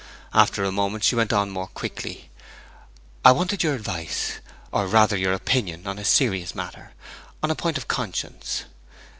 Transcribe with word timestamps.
After 0.33 0.63
a 0.63 0.71
moment 0.71 1.03
she 1.03 1.13
went 1.15 1.31
on 1.31 1.51
more 1.51 1.67
quickly: 1.67 2.31
'I 3.23 3.33
wanted 3.33 3.61
your 3.61 3.75
advice, 3.75 4.39
or 4.71 4.87
rather 4.87 5.15
your 5.15 5.33
opinion, 5.33 5.85
on 5.85 5.99
a 5.99 6.03
serious 6.05 6.55
matter, 6.55 6.93
on 7.43 7.51
a 7.51 7.55
point 7.55 7.77
of 7.77 7.87
conscience.' 7.87 8.63